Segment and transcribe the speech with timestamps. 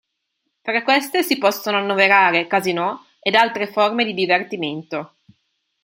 [0.63, 5.17] Fra queste si possono annoverare Casinò ed altre forme di divertimento.